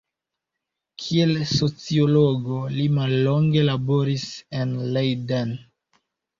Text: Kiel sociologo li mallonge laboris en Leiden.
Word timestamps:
Kiel 1.03 1.33
sociologo 1.51 2.57
li 2.79 2.87
mallonge 2.97 3.69
laboris 3.69 4.27
en 4.63 4.77
Leiden. 4.99 5.57